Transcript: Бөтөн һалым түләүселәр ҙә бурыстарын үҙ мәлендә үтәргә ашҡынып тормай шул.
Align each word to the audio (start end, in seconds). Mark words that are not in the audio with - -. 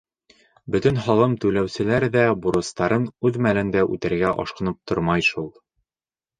Бөтөн 0.75 0.95
һалым 1.07 1.35
түләүселәр 1.43 2.07
ҙә 2.17 2.25
бурыстарын 2.47 3.07
үҙ 3.31 3.39
мәлендә 3.49 3.87
үтәргә 3.99 4.35
ашҡынып 4.47 4.83
тормай 4.93 5.31
шул. 5.33 5.51